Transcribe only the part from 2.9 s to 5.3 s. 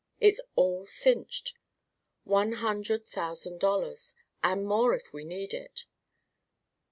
thousand dollars and more, if we